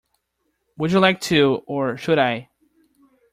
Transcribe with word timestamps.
Would 0.79 0.91
you 0.91 0.99
like 0.99 1.21
to, 1.29 1.61
or 1.67 1.95
should 1.95 2.17
I? 2.17 2.49